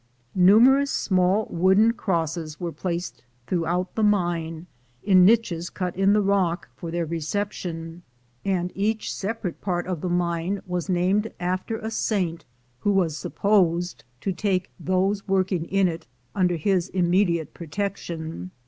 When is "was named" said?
10.65-11.31